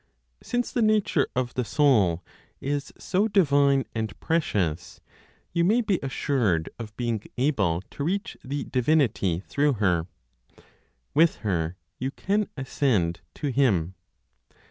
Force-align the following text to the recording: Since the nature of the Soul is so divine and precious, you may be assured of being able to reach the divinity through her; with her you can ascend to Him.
Since 0.41 0.71
the 0.71 0.81
nature 0.81 1.27
of 1.35 1.53
the 1.53 1.63
Soul 1.63 2.23
is 2.59 2.91
so 2.97 3.27
divine 3.27 3.85
and 3.93 4.19
precious, 4.19 4.99
you 5.53 5.63
may 5.63 5.81
be 5.81 5.99
assured 6.01 6.69
of 6.79 6.97
being 6.97 7.21
able 7.37 7.81
to 7.91 8.03
reach 8.03 8.35
the 8.43 8.63
divinity 8.63 9.41
through 9.45 9.73
her; 9.73 10.07
with 11.13 11.35
her 11.45 11.75
you 11.99 12.09
can 12.09 12.49
ascend 12.57 13.21
to 13.35 13.49
Him. 13.51 13.93